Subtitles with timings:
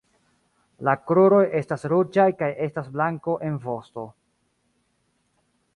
[0.87, 4.07] La kruroj estas ruĝaj kaj estas blanko en vosto.